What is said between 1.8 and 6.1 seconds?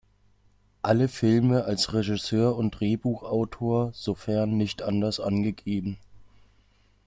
Regisseur und Drehbuchautor, sofern nicht anders angegeben.